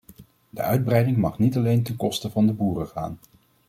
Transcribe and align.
De 0.49 0.61
uitbreiding 0.61 1.17
mag 1.17 1.37
niet 1.39 1.57
alleen 1.57 1.83
ten 1.83 1.95
koste 1.95 2.29
van 2.29 2.47
de 2.47 2.53
boeren 2.53 2.87
gaan. 2.87 3.19